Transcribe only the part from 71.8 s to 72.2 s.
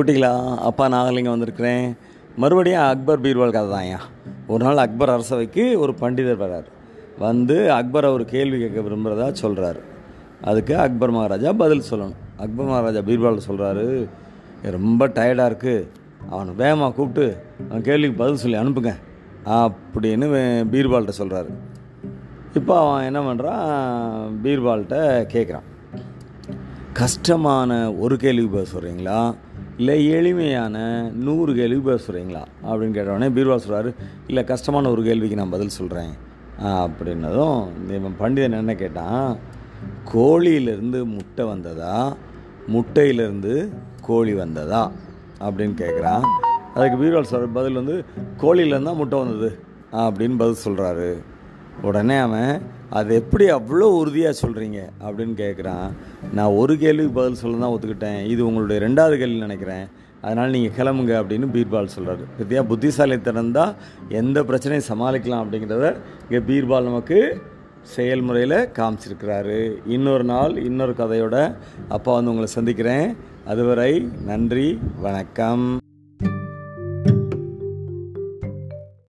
அப்பா